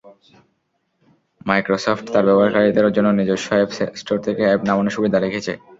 [1.45, 3.69] Microsoft তার ব্যবহারকারীদের জন্য নিজস্ব অ্যাপ
[3.95, 5.51] স্টোর থেকে অ্যাপ নামানোর সুবিধা রেখেছে।